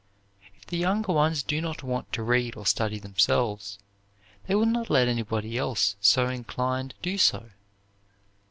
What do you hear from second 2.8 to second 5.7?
themselves, they will not let anybody